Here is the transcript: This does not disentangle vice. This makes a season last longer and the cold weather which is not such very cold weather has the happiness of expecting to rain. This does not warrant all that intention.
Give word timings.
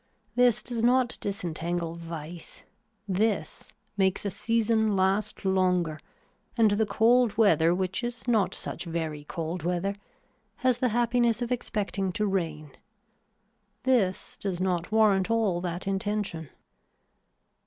This 0.33 0.63
does 0.63 0.81
not 0.81 1.15
disentangle 1.21 1.93
vice. 1.93 2.63
This 3.07 3.71
makes 3.97 4.25
a 4.25 4.31
season 4.31 4.95
last 4.95 5.45
longer 5.45 5.99
and 6.57 6.71
the 6.71 6.87
cold 6.87 7.37
weather 7.37 7.75
which 7.75 8.03
is 8.03 8.27
not 8.27 8.55
such 8.55 8.85
very 8.85 9.25
cold 9.25 9.61
weather 9.61 9.93
has 10.65 10.79
the 10.79 10.89
happiness 10.89 11.43
of 11.43 11.51
expecting 11.51 12.11
to 12.13 12.25
rain. 12.25 12.71
This 13.83 14.37
does 14.37 14.59
not 14.59 14.91
warrant 14.91 15.29
all 15.29 15.61
that 15.61 15.85
intention. 15.85 16.49